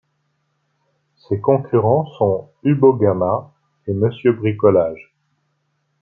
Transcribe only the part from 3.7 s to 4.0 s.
et